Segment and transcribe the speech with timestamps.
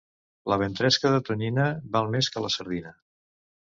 [0.53, 1.69] La ventresca de tonyina
[1.99, 2.99] val més que la sardina.